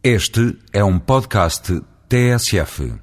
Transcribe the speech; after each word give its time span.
Este 0.00 0.56
é 0.72 0.84
um 0.84 0.96
podcast 0.96 1.82
TSF. 2.08 2.94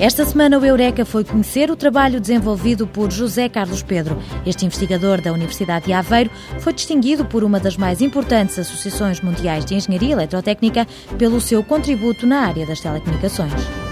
Esta 0.00 0.24
semana 0.24 0.58
o 0.58 0.66
Eureka 0.66 1.04
foi 1.04 1.22
conhecer 1.22 1.70
o 1.70 1.76
trabalho 1.76 2.20
desenvolvido 2.20 2.84
por 2.84 3.12
José 3.12 3.48
Carlos 3.48 3.84
Pedro. 3.84 4.18
Este 4.44 4.66
investigador 4.66 5.20
da 5.20 5.32
Universidade 5.32 5.86
de 5.86 5.92
Aveiro 5.92 6.32
foi 6.58 6.72
distinguido 6.72 7.24
por 7.24 7.44
uma 7.44 7.60
das 7.60 7.76
mais 7.76 8.00
importantes 8.00 8.58
associações 8.58 9.20
mundiais 9.20 9.64
de 9.64 9.76
engenharia 9.76 10.14
eletrotécnica 10.14 10.84
pelo 11.16 11.40
seu 11.40 11.62
contributo 11.62 12.26
na 12.26 12.40
área 12.40 12.66
das 12.66 12.80
telecomunicações. 12.80 13.89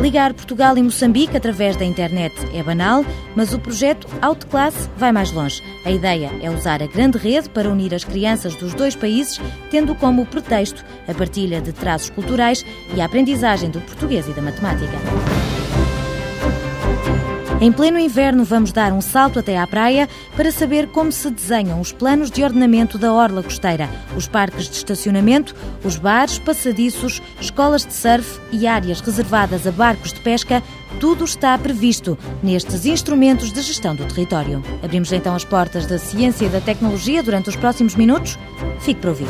Ligar 0.00 0.32
Portugal 0.32 0.78
e 0.78 0.82
Moçambique 0.82 1.36
através 1.36 1.76
da 1.76 1.84
internet 1.84 2.34
é 2.54 2.62
banal, 2.62 3.04
mas 3.36 3.52
o 3.52 3.58
projeto 3.58 4.08
Outclass 4.22 4.88
vai 4.96 5.12
mais 5.12 5.30
longe. 5.30 5.62
A 5.84 5.90
ideia 5.90 6.30
é 6.40 6.50
usar 6.50 6.82
a 6.82 6.86
grande 6.86 7.18
rede 7.18 7.50
para 7.50 7.68
unir 7.68 7.94
as 7.94 8.02
crianças 8.02 8.56
dos 8.56 8.72
dois 8.72 8.96
países, 8.96 9.38
tendo 9.70 9.94
como 9.94 10.24
pretexto 10.24 10.82
a 11.06 11.12
partilha 11.12 11.60
de 11.60 11.72
traços 11.72 12.08
culturais 12.08 12.64
e 12.96 13.00
a 13.00 13.04
aprendizagem 13.04 13.68
do 13.68 13.80
português 13.82 14.26
e 14.26 14.32
da 14.32 14.40
matemática. 14.40 15.39
Em 17.60 17.70
pleno 17.70 17.98
inverno, 17.98 18.42
vamos 18.42 18.72
dar 18.72 18.90
um 18.90 19.02
salto 19.02 19.38
até 19.38 19.58
à 19.58 19.66
praia 19.66 20.08
para 20.34 20.50
saber 20.50 20.86
como 20.88 21.12
se 21.12 21.30
desenham 21.30 21.78
os 21.78 21.92
planos 21.92 22.30
de 22.30 22.42
ordenamento 22.42 22.96
da 22.96 23.12
orla 23.12 23.42
costeira, 23.42 23.86
os 24.16 24.26
parques 24.26 24.66
de 24.66 24.76
estacionamento, 24.76 25.54
os 25.84 25.96
bares, 25.96 26.38
passadiços, 26.38 27.20
escolas 27.38 27.84
de 27.84 27.92
surf 27.92 28.40
e 28.50 28.66
áreas 28.66 29.02
reservadas 29.02 29.66
a 29.66 29.70
barcos 29.70 30.14
de 30.14 30.20
pesca. 30.20 30.62
Tudo 30.98 31.22
está 31.22 31.56
previsto 31.58 32.18
nestes 32.42 32.86
instrumentos 32.86 33.52
de 33.52 33.60
gestão 33.60 33.94
do 33.94 34.06
território. 34.06 34.64
Abrimos 34.82 35.12
então 35.12 35.34
as 35.34 35.44
portas 35.44 35.84
da 35.84 35.98
ciência 35.98 36.46
e 36.46 36.48
da 36.48 36.62
tecnologia 36.62 37.22
durante 37.22 37.50
os 37.50 37.56
próximos 37.56 37.94
minutos. 37.94 38.38
Fique 38.80 39.00
para 39.00 39.10
ouvir. 39.10 39.28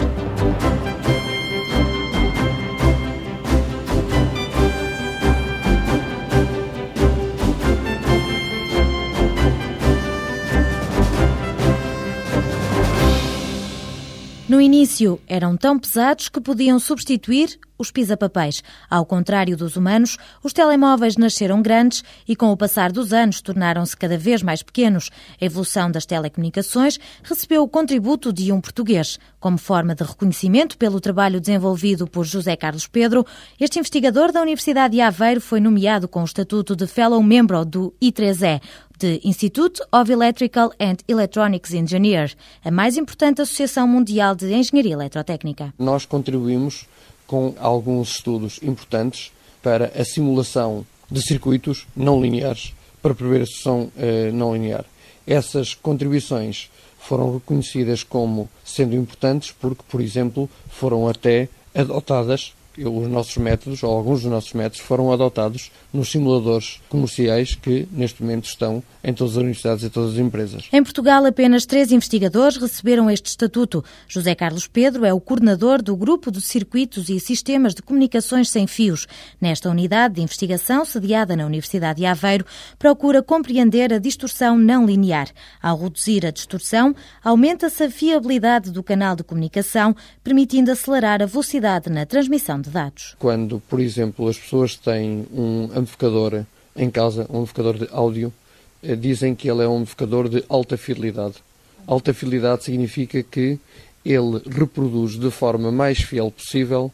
Início 14.70 15.20
eram 15.26 15.56
tão 15.56 15.76
pesados 15.76 16.28
que 16.28 16.40
podiam 16.40 16.78
substituir 16.78 17.58
os 17.76 17.90
pisa-papéis. 17.90 18.62
Ao 18.88 19.04
contrário 19.04 19.56
dos 19.56 19.74
humanos, 19.74 20.16
os 20.44 20.52
telemóveis 20.52 21.16
nasceram 21.16 21.60
grandes 21.60 22.04
e, 22.28 22.36
com 22.36 22.52
o 22.52 22.56
passar 22.56 22.92
dos 22.92 23.12
anos, 23.12 23.40
tornaram-se 23.40 23.96
cada 23.96 24.16
vez 24.16 24.44
mais 24.44 24.62
pequenos. 24.62 25.10
A 25.40 25.44
evolução 25.44 25.90
das 25.90 26.06
telecomunicações 26.06 27.00
recebeu 27.24 27.64
o 27.64 27.68
contributo 27.68 28.32
de 28.32 28.52
um 28.52 28.60
português. 28.60 29.18
Como 29.40 29.58
forma 29.58 29.92
de 29.92 30.04
reconhecimento 30.04 30.78
pelo 30.78 31.00
trabalho 31.00 31.40
desenvolvido 31.40 32.06
por 32.06 32.24
José 32.24 32.54
Carlos 32.54 32.86
Pedro, 32.86 33.26
este 33.58 33.80
investigador 33.80 34.30
da 34.30 34.42
Universidade 34.42 34.94
de 34.94 35.00
Aveiro 35.00 35.40
foi 35.40 35.58
nomeado 35.58 36.06
com 36.06 36.20
o 36.20 36.26
estatuto 36.26 36.76
de 36.76 36.86
Fellow 36.86 37.20
Member 37.20 37.64
do 37.64 37.92
I3E, 38.00 38.60
de 39.00 39.18
Institute 39.24 39.80
of 39.90 40.12
Electrical 40.12 40.72
and 40.78 40.96
Electronics 41.08 41.72
Engineers, 41.72 42.36
a 42.62 42.70
mais 42.70 42.98
importante 42.98 43.40
associação 43.40 43.88
mundial 43.88 44.34
de 44.34 44.52
engenharia 44.52 44.92
eletrotécnica. 44.92 45.72
Nós 45.78 46.04
contribuímos 46.04 46.84
com 47.26 47.54
alguns 47.58 48.10
estudos 48.16 48.60
importantes 48.62 49.32
para 49.62 49.86
a 49.98 50.04
simulação 50.04 50.84
de 51.10 51.22
circuitos 51.22 51.86
não 51.96 52.20
lineares, 52.20 52.74
para 53.00 53.14
prever 53.14 53.42
a 53.42 53.46
sucessão 53.46 53.90
eh, 53.96 54.30
não 54.32 54.52
linear. 54.52 54.84
Essas 55.26 55.72
contribuições 55.72 56.70
foram 56.98 57.32
reconhecidas 57.32 58.04
como 58.04 58.50
sendo 58.62 58.94
importantes 58.94 59.50
porque, 59.50 59.82
por 59.88 60.02
exemplo, 60.02 60.48
foram 60.68 61.08
até 61.08 61.48
adotadas 61.74 62.52
os 62.78 63.08
nossos 63.08 63.36
métodos, 63.36 63.82
ou 63.82 63.90
alguns 63.90 64.22
dos 64.22 64.30
nossos 64.30 64.52
métodos, 64.52 64.80
foram 64.80 65.12
adotados 65.12 65.70
nos 65.92 66.10
simuladores 66.10 66.80
comerciais 66.88 67.54
que, 67.54 67.88
neste 67.90 68.22
momento, 68.22 68.44
estão 68.44 68.82
em 69.02 69.12
todas 69.12 69.32
as 69.32 69.38
universidades 69.38 69.84
e 69.84 69.90
todas 69.90 70.12
as 70.12 70.18
empresas. 70.18 70.68
Em 70.72 70.82
Portugal, 70.82 71.24
apenas 71.26 71.66
três 71.66 71.90
investigadores 71.90 72.56
receberam 72.56 73.10
este 73.10 73.26
estatuto. 73.26 73.84
José 74.06 74.34
Carlos 74.34 74.66
Pedro 74.66 75.04
é 75.04 75.12
o 75.12 75.20
coordenador 75.20 75.82
do 75.82 75.96
Grupo 75.96 76.30
de 76.30 76.40
Circuitos 76.40 77.08
e 77.08 77.18
Sistemas 77.18 77.74
de 77.74 77.82
Comunicações 77.82 78.48
Sem 78.48 78.66
Fios. 78.66 79.06
Nesta 79.40 79.68
unidade 79.68 80.14
de 80.14 80.22
investigação, 80.22 80.84
sediada 80.84 81.34
na 81.34 81.46
Universidade 81.46 82.00
de 82.00 82.06
Aveiro, 82.06 82.44
procura 82.78 83.22
compreender 83.22 83.92
a 83.92 83.98
distorção 83.98 84.56
não 84.56 84.86
linear. 84.86 85.28
Ao 85.62 85.76
reduzir 85.76 86.24
a 86.24 86.30
distorção, 86.30 86.94
aumenta-se 87.22 87.82
a 87.82 87.90
fiabilidade 87.90 88.70
do 88.70 88.82
canal 88.82 89.16
de 89.16 89.24
comunicação, 89.24 89.94
permitindo 90.22 90.70
acelerar 90.70 91.22
a 91.22 91.26
velocidade 91.26 91.90
na 91.90 92.06
transmissão 92.06 92.59
de 92.60 92.70
dados. 92.70 93.16
Quando, 93.18 93.60
por 93.68 93.80
exemplo, 93.80 94.28
as 94.28 94.38
pessoas 94.38 94.76
têm 94.76 95.26
um 95.32 95.64
amplificador 95.74 96.44
em 96.76 96.90
casa, 96.90 97.26
um 97.30 97.38
amplificador 97.38 97.78
de 97.78 97.88
áudio, 97.90 98.32
eh, 98.82 98.96
dizem 98.96 99.34
que 99.34 99.50
ele 99.50 99.62
é 99.62 99.68
um 99.68 99.78
amplificador 99.78 100.28
de 100.28 100.44
alta 100.48 100.76
fidelidade. 100.76 101.34
Alta 101.86 102.14
fidelidade 102.14 102.64
significa 102.64 103.22
que 103.22 103.58
ele 104.04 104.40
reproduz 104.48 105.18
de 105.18 105.30
forma 105.30 105.70
mais 105.70 105.98
fiel 105.98 106.30
possível 106.30 106.92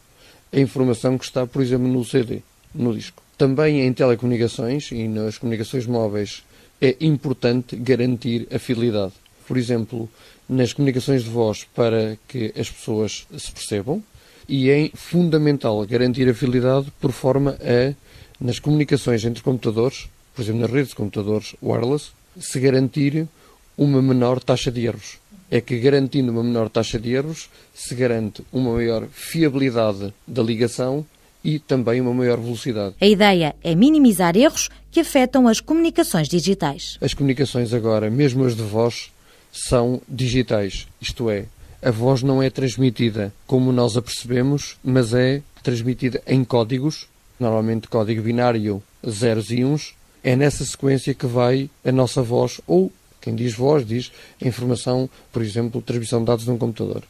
a 0.51 0.59
informação 0.59 1.17
que 1.17 1.25
está, 1.25 1.45
por 1.45 1.61
exemplo, 1.61 1.87
no 1.87 2.03
CD, 2.03 2.41
no 2.73 2.93
disco. 2.93 3.21
Também 3.37 3.81
em 3.81 3.93
telecomunicações 3.93 4.91
e 4.91 5.07
nas 5.07 5.37
comunicações 5.37 5.85
móveis 5.85 6.43
é 6.81 6.95
importante 7.01 7.75
garantir 7.75 8.47
a 8.51 8.59
fidelidade. 8.59 9.13
Por 9.47 9.57
exemplo, 9.57 10.09
nas 10.49 10.73
comunicações 10.73 11.23
de 11.23 11.29
voz 11.29 11.65
para 11.75 12.17
que 12.27 12.53
as 12.57 12.69
pessoas 12.69 13.27
se 13.37 13.51
percebam, 13.51 14.03
e 14.47 14.69
é 14.69 14.89
fundamental 14.93 15.85
garantir 15.85 16.29
a 16.29 16.33
fidelidade 16.33 16.91
por 16.99 17.11
forma 17.11 17.57
a, 17.61 17.93
nas 18.39 18.59
comunicações 18.59 19.25
entre 19.25 19.43
computadores, 19.43 20.07
por 20.35 20.41
exemplo, 20.41 20.61
nas 20.61 20.71
redes 20.71 20.89
de 20.89 20.95
computadores 20.95 21.55
wireless, 21.61 22.11
se 22.39 22.59
garantir 22.59 23.27
uma 23.77 24.01
menor 24.01 24.41
taxa 24.41 24.71
de 24.71 24.85
erros. 24.85 25.17
É 25.49 25.61
que 25.61 25.79
garantindo 25.79 26.31
uma 26.31 26.43
menor 26.43 26.69
taxa 26.69 26.99
de 26.99 27.13
erros 27.13 27.49
se 27.73 27.95
garante 27.95 28.43
uma 28.51 28.73
maior 28.73 29.07
fiabilidade 29.11 30.13
da 30.27 30.43
ligação 30.43 31.05
e 31.43 31.59
também 31.59 32.01
uma 32.01 32.13
maior 32.13 32.37
velocidade. 32.39 32.95
A 32.99 33.07
ideia 33.07 33.55
é 33.63 33.73
minimizar 33.73 34.35
erros 34.35 34.69
que 34.91 34.99
afetam 34.99 35.47
as 35.47 35.61
comunicações 35.61 36.27
digitais. 36.27 36.97
As 36.99 37.13
comunicações 37.13 37.73
agora, 37.73 38.09
mesmo 38.09 38.43
as 38.43 38.55
de 38.55 38.63
voz, 38.63 39.11
são 39.51 40.01
digitais, 40.07 40.87
isto 41.01 41.29
é, 41.29 41.45
a 41.87 41.91
voz 41.91 42.21
não 42.21 42.43
é 42.43 42.49
transmitida 42.49 43.33
como 43.45 43.71
nós 43.71 43.95
a 43.95 44.01
percebemos, 44.01 44.75
mas 44.83 45.13
é 45.13 45.41
transmitida 45.63 46.21
em 46.27 46.43
códigos, 46.43 47.07
normalmente 47.39 47.87
código 47.87 48.21
binário 48.21 48.83
zeros 49.09 49.51
e 49.51 49.63
uns. 49.63 49.95
É 50.21 50.35
nessa 50.35 50.65
sequência 50.65 51.13
que 51.13 51.25
vai 51.25 51.69
a 51.85 51.91
nossa 51.93 52.21
voz, 52.21 52.59
ou 52.67 52.91
quem 53.21 53.33
diz 53.33 53.53
voz 53.53 53.87
diz 53.87 54.11
a 54.43 54.45
informação, 54.45 55.09
por 55.31 55.41
exemplo, 55.41 55.81
transmissão 55.81 56.19
de 56.19 56.25
dados 56.25 56.43
de 56.43 56.51
um 56.51 56.57
computador. 56.57 57.03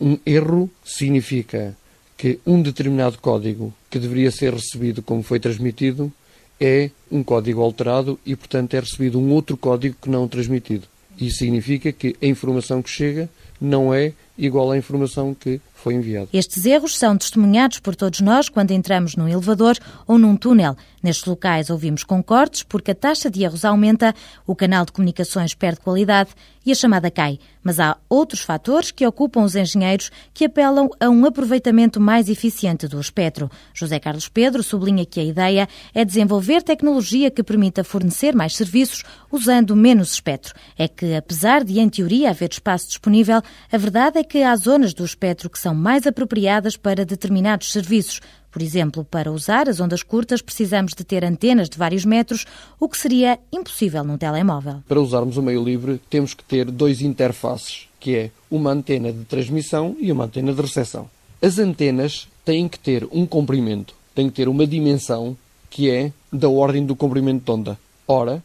Um 0.00 0.16
erro 0.24 0.70
significa 0.82 1.76
que 2.16 2.40
um 2.46 2.62
determinado 2.62 3.18
código 3.18 3.74
que 3.90 3.98
deveria 3.98 4.30
ser 4.30 4.54
recebido 4.54 5.02
como 5.02 5.22
foi 5.22 5.38
transmitido 5.38 6.10
é 6.58 6.90
um 7.12 7.22
código 7.22 7.60
alterado 7.60 8.18
e, 8.24 8.34
portanto, 8.34 8.72
é 8.72 8.80
recebido 8.80 9.20
um 9.20 9.32
outro 9.32 9.54
código 9.58 9.96
que 10.00 10.08
não 10.08 10.26
transmitido. 10.26 10.86
Isso 11.20 11.40
significa 11.40 11.92
que 11.92 12.16
a 12.22 12.26
informação 12.26 12.82
que 12.82 12.88
chega 12.88 13.28
não 13.64 13.92
é 13.92 14.12
igual 14.36 14.70
à 14.70 14.76
informação 14.76 15.34
que 15.34 15.60
foi 15.74 15.94
enviada. 15.94 16.28
Estes 16.32 16.64
erros 16.64 16.96
são 16.96 17.16
testemunhados 17.16 17.78
por 17.78 17.94
todos 17.94 18.20
nós 18.20 18.48
quando 18.48 18.70
entramos 18.70 19.16
num 19.16 19.28
elevador 19.28 19.76
ou 20.06 20.16
num 20.16 20.36
túnel. 20.36 20.76
Nestes 21.02 21.26
locais 21.26 21.68
ouvimos 21.68 22.02
concordes 22.02 22.62
porque 22.62 22.92
a 22.92 22.94
taxa 22.94 23.30
de 23.30 23.42
erros 23.42 23.64
aumenta, 23.64 24.14
o 24.46 24.56
canal 24.56 24.86
de 24.86 24.92
comunicações 24.92 25.52
perde 25.52 25.80
qualidade 25.80 26.30
e 26.64 26.72
a 26.72 26.74
chamada 26.74 27.10
cai. 27.10 27.38
Mas 27.62 27.78
há 27.78 27.96
outros 28.08 28.40
fatores 28.40 28.90
que 28.90 29.06
ocupam 29.06 29.42
os 29.42 29.54
engenheiros 29.54 30.10
que 30.32 30.46
apelam 30.46 30.88
a 30.98 31.10
um 31.10 31.26
aproveitamento 31.26 32.00
mais 32.00 32.28
eficiente 32.28 32.88
do 32.88 32.98
espectro. 33.00 33.50
José 33.74 33.98
Carlos 33.98 34.28
Pedro 34.28 34.62
sublinha 34.62 35.04
que 35.04 35.20
a 35.20 35.24
ideia 35.24 35.68
é 35.94 36.04
desenvolver 36.04 36.62
tecnologia 36.62 37.30
que 37.30 37.42
permita 37.42 37.84
fornecer 37.84 38.34
mais 38.34 38.56
serviços 38.56 39.02
usando 39.30 39.76
menos 39.76 40.12
espectro. 40.12 40.54
É 40.78 40.88
que, 40.88 41.14
apesar 41.14 41.64
de, 41.64 41.78
em 41.78 41.88
teoria, 41.88 42.30
haver 42.30 42.50
espaço 42.50 42.88
disponível, 42.88 43.42
a 43.70 43.76
verdade 43.76 44.18
é 44.18 44.24
que 44.24 44.42
há 44.42 44.56
zonas 44.56 44.94
do 44.94 45.04
espectro 45.04 45.50
que 45.50 45.58
são 45.64 45.74
mais 45.74 46.06
apropriadas 46.06 46.76
para 46.76 47.06
determinados 47.06 47.72
serviços. 47.72 48.20
Por 48.52 48.60
exemplo, 48.60 49.02
para 49.02 49.32
usar 49.32 49.66
as 49.66 49.80
ondas 49.80 50.02
curtas 50.02 50.42
precisamos 50.42 50.92
de 50.92 51.02
ter 51.04 51.24
antenas 51.24 51.70
de 51.70 51.78
vários 51.78 52.04
metros, 52.04 52.44
o 52.78 52.86
que 52.86 52.98
seria 52.98 53.38
impossível 53.50 54.04
num 54.04 54.18
telemóvel. 54.18 54.82
Para 54.86 55.00
usarmos 55.00 55.38
o 55.38 55.42
meio 55.42 55.64
livre, 55.64 55.98
temos 56.10 56.34
que 56.34 56.44
ter 56.44 56.70
dois 56.70 57.00
interfaces, 57.00 57.88
que 57.98 58.14
é 58.14 58.30
uma 58.50 58.72
antena 58.72 59.10
de 59.10 59.24
transmissão 59.24 59.96
e 59.98 60.12
uma 60.12 60.24
antena 60.24 60.52
de 60.52 60.60
recepção. 60.60 61.08
As 61.40 61.58
antenas 61.58 62.28
têm 62.44 62.68
que 62.68 62.78
ter 62.78 63.08
um 63.10 63.24
comprimento, 63.24 63.94
têm 64.14 64.28
que 64.28 64.36
ter 64.36 64.50
uma 64.50 64.66
dimensão 64.66 65.34
que 65.70 65.90
é 65.90 66.12
da 66.30 66.50
ordem 66.50 66.84
do 66.84 66.94
comprimento 66.94 67.42
de 67.42 67.50
onda. 67.50 67.78
Ora, 68.06 68.42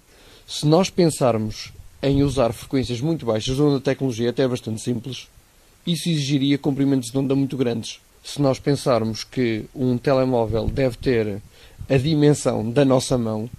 Se 0.47 0.65
nós 0.65 0.89
pensarmos 0.89 1.71
em 2.01 2.23
usar 2.23 2.53
frequências 2.53 3.01
muito 3.01 3.25
baixas, 3.25 3.59
onde 3.59 3.75
a 3.75 3.79
tecnologia 3.81 4.31
até 4.31 4.43
é 4.43 4.47
bastante 4.47 4.81
simples, 4.81 5.27
isso 5.91 6.09
exigiria 6.09 6.57
comprimentos 6.57 7.09
de 7.09 7.17
onda 7.17 7.35
muito 7.35 7.57
grandes. 7.57 7.99
Se 8.23 8.41
nós 8.41 8.59
pensarmos 8.59 9.23
que 9.23 9.65
um 9.73 9.97
telemóvel 9.97 10.67
deve 10.67 10.97
ter 10.97 11.41
a 11.89 11.97
dimensão 11.97 12.69
da 12.69 12.85
nossa 12.85 13.17
mão, 13.17 13.49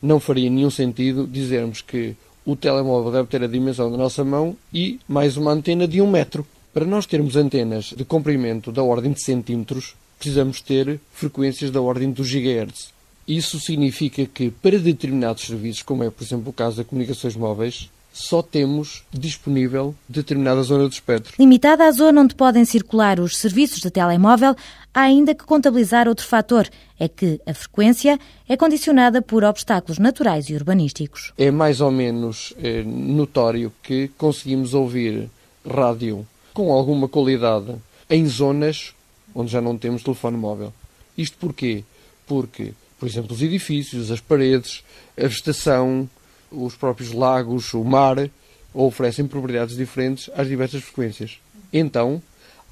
não 0.00 0.18
faria 0.18 0.48
nenhum 0.48 0.70
sentido 0.70 1.26
dizermos 1.26 1.80
que 1.80 2.14
o 2.44 2.54
telemóvel 2.54 3.10
deve 3.10 3.28
ter 3.28 3.42
a 3.42 3.46
dimensão 3.48 3.90
da 3.90 3.96
nossa 3.96 4.24
mão 4.24 4.56
e 4.72 5.00
mais 5.08 5.36
uma 5.36 5.52
antena 5.52 5.88
de 5.88 6.00
um 6.00 6.10
metro. 6.10 6.46
Para 6.72 6.84
nós 6.84 7.06
termos 7.06 7.36
antenas 7.36 7.86
de 7.96 8.04
comprimento 8.04 8.72
da 8.72 8.82
ordem 8.82 9.12
de 9.12 9.22
centímetros, 9.22 9.94
precisamos 10.18 10.60
ter 10.60 11.00
frequências 11.12 11.70
da 11.70 11.80
ordem 11.80 12.10
dos 12.10 12.28
gigahertz. 12.28 12.92
Isso 13.26 13.58
significa 13.58 14.26
que 14.26 14.50
para 14.50 14.78
determinados 14.78 15.44
serviços, 15.46 15.82
como 15.82 16.04
é 16.04 16.10
por 16.10 16.22
exemplo 16.22 16.50
o 16.50 16.52
caso 16.52 16.76
das 16.76 16.86
comunicações 16.86 17.36
móveis, 17.36 17.88
só 18.14 18.40
temos 18.40 19.02
disponível 19.12 19.92
determinada 20.08 20.62
zona 20.62 20.84
do 20.84 20.92
espectro. 20.92 21.34
Limitada 21.36 21.84
à 21.84 21.90
zona 21.90 22.20
onde 22.20 22.36
podem 22.36 22.64
circular 22.64 23.18
os 23.18 23.36
serviços 23.36 23.80
de 23.80 23.90
telemóvel, 23.90 24.54
há 24.94 25.00
ainda 25.00 25.34
que 25.34 25.44
contabilizar 25.44 26.06
outro 26.06 26.24
fator, 26.24 26.70
é 26.98 27.08
que 27.08 27.40
a 27.44 27.52
frequência 27.52 28.16
é 28.48 28.56
condicionada 28.56 29.20
por 29.20 29.42
obstáculos 29.42 29.98
naturais 29.98 30.48
e 30.48 30.54
urbanísticos. 30.54 31.32
É 31.36 31.50
mais 31.50 31.80
ou 31.80 31.90
menos 31.90 32.54
é, 32.62 32.84
notório 32.84 33.72
que 33.82 34.08
conseguimos 34.16 34.74
ouvir 34.74 35.28
rádio 35.68 36.24
com 36.52 36.72
alguma 36.72 37.08
qualidade 37.08 37.74
em 38.08 38.24
zonas 38.28 38.94
onde 39.34 39.50
já 39.50 39.60
não 39.60 39.76
temos 39.76 40.04
telefone 40.04 40.36
móvel. 40.36 40.72
Isto 41.18 41.36
porquê? 41.38 41.82
Porque, 42.28 42.74
por 42.96 43.08
exemplo, 43.08 43.34
os 43.34 43.42
edifícios, 43.42 44.12
as 44.12 44.20
paredes, 44.20 44.84
a 45.18 45.22
vegetação, 45.22 46.08
os 46.56 46.74
próprios 46.74 47.12
lagos, 47.12 47.72
o 47.74 47.84
mar, 47.84 48.30
oferecem 48.72 49.26
propriedades 49.26 49.76
diferentes 49.76 50.30
às 50.34 50.48
diversas 50.48 50.82
frequências. 50.82 51.38
Então, 51.72 52.22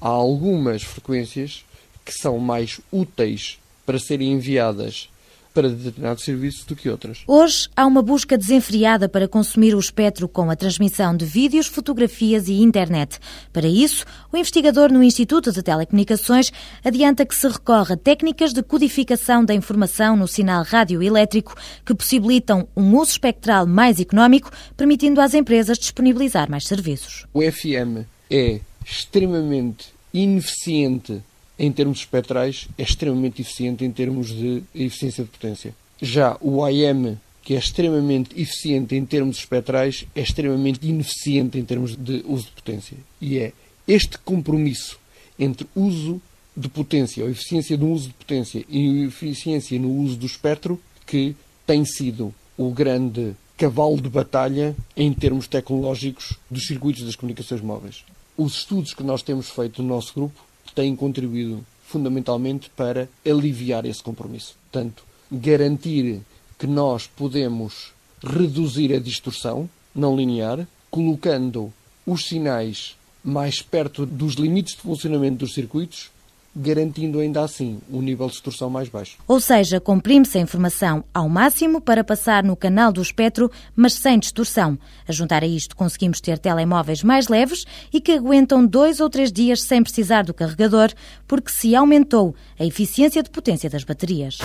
há 0.01 0.09
algumas 0.09 0.83
frequências 0.83 1.65
que 2.05 2.11
são 2.11 2.37
mais 2.39 2.81
úteis 2.91 3.59
para 3.85 3.99
serem 3.99 4.33
enviadas 4.33 5.09
para 5.53 5.69
determinados 5.69 6.23
serviços 6.23 6.65
do 6.65 6.75
que 6.75 6.89
outras. 6.89 7.23
Hoje 7.27 7.69
há 7.75 7.85
uma 7.85 8.01
busca 8.01 8.37
desenfreada 8.37 9.07
para 9.07 9.27
consumir 9.27 9.75
o 9.75 9.79
espectro 9.79 10.27
com 10.27 10.49
a 10.49 10.55
transmissão 10.55 11.15
de 11.15 11.25
vídeos, 11.25 11.67
fotografias 11.67 12.47
e 12.47 12.61
internet. 12.61 13.19
Para 13.51 13.67
isso, 13.67 14.05
o 14.31 14.37
investigador 14.37 14.91
no 14.91 15.03
Instituto 15.03 15.51
de 15.51 15.61
Telecomunicações 15.61 16.51
adianta 16.83 17.25
que 17.25 17.35
se 17.35 17.47
recorre 17.47 17.93
a 17.93 17.97
técnicas 17.97 18.51
de 18.51 18.63
codificação 18.63 19.45
da 19.45 19.53
informação 19.53 20.15
no 20.15 20.27
sinal 20.27 20.63
radioelétrico 20.63 21.55
que 21.85 21.93
possibilitam 21.93 22.67
um 22.75 22.97
uso 22.97 23.11
espectral 23.11 23.67
mais 23.67 23.99
económico, 23.99 24.51
permitindo 24.75 25.21
às 25.21 25.33
empresas 25.33 25.77
disponibilizar 25.77 26.49
mais 26.49 26.65
serviços. 26.65 27.25
O 27.33 27.41
FM 27.41 28.07
é 28.29 28.59
extremamente 28.85 29.93
ineficiente 30.13 31.21
em 31.57 31.71
termos 31.71 31.99
espectrais, 31.99 32.67
é 32.77 32.83
extremamente 32.83 33.41
eficiente 33.41 33.85
em 33.85 33.91
termos 33.91 34.29
de 34.29 34.63
eficiência 34.73 35.23
de 35.23 35.29
potência. 35.29 35.75
Já 36.01 36.37
o 36.41 36.63
AM, 36.63 37.17
que 37.41 37.55
é 37.55 37.57
extremamente 37.57 38.39
eficiente 38.39 38.95
em 38.95 39.05
termos 39.05 39.37
espectrais, 39.37 40.05
é 40.15 40.21
extremamente 40.21 40.85
ineficiente 40.87 41.57
em 41.57 41.65
termos 41.65 41.95
de 41.95 42.23
uso 42.25 42.45
de 42.45 42.51
potência. 42.51 42.97
E 43.21 43.37
é 43.37 43.53
este 43.87 44.17
compromisso 44.19 44.99
entre 45.37 45.67
uso 45.75 46.21
de 46.55 46.69
potência, 46.69 47.23
ou 47.23 47.29
eficiência 47.29 47.75
no 47.77 47.91
uso 47.91 48.09
de 48.09 48.13
potência 48.13 48.63
e 48.69 49.03
eficiência 49.05 49.79
no 49.79 49.91
uso 49.91 50.15
do 50.15 50.25
espectro, 50.25 50.79
que 51.05 51.35
tem 51.65 51.83
sido 51.83 52.33
o 52.57 52.71
grande 52.71 53.35
cavalo 53.57 53.99
de 53.99 54.09
batalha 54.09 54.75
em 54.95 55.11
termos 55.13 55.47
tecnológicos 55.47 56.33
dos 56.49 56.65
circuitos 56.65 57.03
das 57.03 57.15
comunicações 57.15 57.61
móveis. 57.61 58.03
Os 58.37 58.57
estudos 58.57 58.93
que 58.93 59.03
nós 59.03 59.21
temos 59.21 59.49
feito 59.49 59.81
no 59.81 59.89
nosso 59.89 60.13
grupo 60.13 60.39
têm 60.73 60.95
contribuído 60.95 61.65
fundamentalmente 61.85 62.69
para 62.69 63.07
aliviar 63.25 63.85
esse 63.85 64.01
compromisso. 64.01 64.55
Portanto, 64.71 65.03
garantir 65.31 66.21
que 66.57 66.67
nós 66.67 67.07
podemos 67.07 67.91
reduzir 68.23 68.93
a 68.93 68.99
distorção 68.99 69.69
não 69.93 70.15
linear, 70.15 70.67
colocando 70.89 71.71
os 72.05 72.25
sinais 72.25 72.95
mais 73.23 73.61
perto 73.61 74.05
dos 74.05 74.33
limites 74.35 74.75
de 74.75 74.81
funcionamento 74.81 75.37
dos 75.37 75.53
circuitos 75.53 76.09
garantindo 76.55 77.19
ainda 77.19 77.41
assim 77.41 77.79
um 77.91 78.01
nível 78.01 78.27
de 78.27 78.33
distorção 78.33 78.69
mais 78.69 78.89
baixo. 78.89 79.17
Ou 79.27 79.39
seja, 79.39 79.79
comprime-se 79.79 80.37
a 80.37 80.41
informação 80.41 81.03
ao 81.13 81.27
máximo 81.27 81.81
para 81.81 82.03
passar 82.03 82.43
no 82.43 82.55
canal 82.55 82.91
do 82.91 83.01
espectro, 83.01 83.51
mas 83.75 83.93
sem 83.93 84.19
distorção. 84.19 84.77
A 85.07 85.11
juntar 85.11 85.43
a 85.43 85.47
isto, 85.47 85.75
conseguimos 85.75 86.21
ter 86.21 86.37
telemóveis 86.37 87.03
mais 87.03 87.27
leves 87.27 87.65
e 87.91 87.99
que 87.99 88.13
aguentam 88.13 88.65
dois 88.65 88.99
ou 88.99 89.09
três 89.09 89.31
dias 89.31 89.61
sem 89.61 89.81
precisar 89.81 90.23
do 90.23 90.33
carregador, 90.33 90.91
porque 91.27 91.51
se 91.51 91.75
aumentou 91.75 92.35
a 92.59 92.65
eficiência 92.65 93.23
de 93.23 93.29
potência 93.29 93.69
das 93.69 93.83
baterias. 93.83 94.37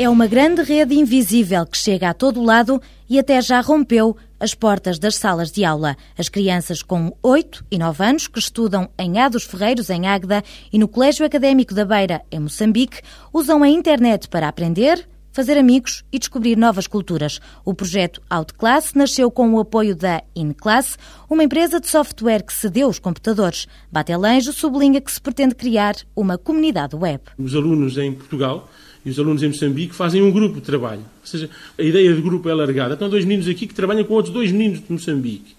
É 0.00 0.08
uma 0.08 0.28
grande 0.28 0.62
rede 0.62 0.94
invisível 0.94 1.66
que 1.66 1.76
chega 1.76 2.10
a 2.10 2.14
todo 2.14 2.40
lado 2.40 2.80
e 3.10 3.18
até 3.18 3.42
já 3.42 3.60
rompeu 3.60 4.16
as 4.40 4.54
portas 4.54 4.98
das 4.98 5.16
salas 5.16 5.50
de 5.50 5.64
aula. 5.64 5.96
As 6.16 6.28
crianças 6.28 6.82
com 6.82 7.12
8 7.22 7.64
e 7.70 7.78
9 7.78 8.04
anos 8.04 8.28
que 8.28 8.38
estudam 8.38 8.88
em 8.98 9.18
A 9.18 9.28
dos 9.28 9.44
Ferreiros, 9.44 9.90
em 9.90 10.06
Águeda, 10.06 10.42
e 10.72 10.78
no 10.78 10.88
Colégio 10.88 11.24
Académico 11.24 11.74
da 11.74 11.84
Beira, 11.84 12.22
em 12.30 12.40
Moçambique, 12.40 13.00
usam 13.32 13.62
a 13.62 13.68
internet 13.68 14.28
para 14.28 14.48
aprender, 14.48 15.08
fazer 15.32 15.56
amigos 15.56 16.04
e 16.12 16.18
descobrir 16.18 16.56
novas 16.56 16.86
culturas. 16.86 17.40
O 17.64 17.72
projeto 17.72 18.20
Outclass 18.28 18.94
nasceu 18.94 19.30
com 19.30 19.52
o 19.54 19.60
apoio 19.60 19.94
da 19.94 20.22
InClass, 20.34 20.98
uma 21.30 21.44
empresa 21.44 21.80
de 21.80 21.88
software 21.88 22.42
que 22.42 22.52
cedeu 22.52 22.88
os 22.88 22.98
computadores. 22.98 23.66
Batelanjo 23.90 24.52
sublinha 24.52 25.00
que 25.00 25.12
se 25.12 25.20
pretende 25.20 25.54
criar 25.54 25.94
uma 26.16 26.36
comunidade 26.36 26.96
web. 26.96 27.22
Os 27.38 27.54
alunos 27.54 27.96
em 27.98 28.12
Portugal 28.12 28.68
os 29.08 29.18
alunos 29.18 29.42
em 29.42 29.48
Moçambique 29.48 29.94
fazem 29.94 30.22
um 30.22 30.30
grupo 30.30 30.56
de 30.56 30.62
trabalho. 30.62 31.00
Ou 31.00 31.26
seja, 31.26 31.50
a 31.78 31.82
ideia 31.82 32.12
de 32.12 32.20
grupo 32.20 32.48
é 32.48 32.52
alargada. 32.52 32.94
Estão 32.94 33.08
dois 33.08 33.24
meninos 33.24 33.48
aqui 33.48 33.66
que 33.66 33.74
trabalham 33.74 34.04
com 34.04 34.14
outros 34.14 34.32
dois 34.32 34.50
meninos 34.52 34.80
de 34.80 34.92
Moçambique 34.92 35.56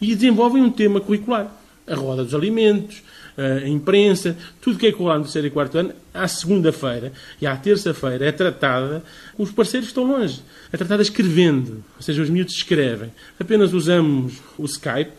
e 0.00 0.14
desenvolvem 0.14 0.62
um 0.62 0.70
tema 0.70 1.00
curricular. 1.00 1.50
A 1.86 1.94
roda 1.94 2.24
dos 2.24 2.34
alimentos, 2.34 3.02
a 3.36 3.66
imprensa, 3.66 4.36
tudo 4.60 4.78
que 4.78 4.86
é 4.86 4.90
curricular 4.90 5.18
no 5.18 5.24
terceiro 5.24 5.48
e 5.48 5.50
quarto 5.50 5.78
ano, 5.78 5.92
à 6.12 6.28
segunda-feira 6.28 7.12
e 7.40 7.46
à 7.46 7.56
terça-feira 7.56 8.26
é 8.26 8.32
tratada 8.32 9.02
os 9.38 9.50
parceiros 9.50 9.88
estão 9.88 10.04
longe. 10.04 10.40
É 10.72 10.76
tratada 10.76 11.02
escrevendo, 11.02 11.84
ou 11.96 12.02
seja, 12.02 12.22
os 12.22 12.30
miúdos 12.30 12.54
escrevem. 12.54 13.10
Apenas 13.38 13.72
usamos 13.72 14.34
o 14.58 14.64
Skype, 14.64 15.12